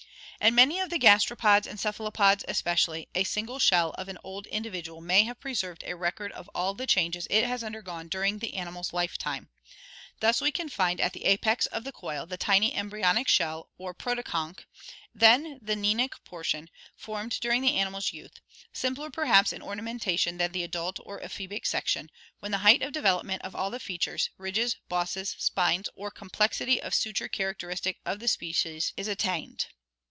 [0.43, 4.99] In many of the gastropods and cephalopods especially, a single shell of an old individual
[4.99, 8.55] may have preserved a record of all of the changes it has undergone during the
[8.55, 9.49] animal's lifetime.
[10.19, 13.93] Thus we can find at the apex of the coil the tiny embryonic shell or
[13.93, 14.65] proto conch,
[15.13, 18.39] then the neanic portion, formed during the animal's youth,
[18.73, 22.09] simpler perhaps in ornamentation than the adult or ephebic section
[22.39, 26.81] when the height of development of all of the features, ridges, bosses, spines or complexity
[26.81, 29.71] of suture characteristic of the species is at 2i 8 ORGANIC EVOLUTION tained.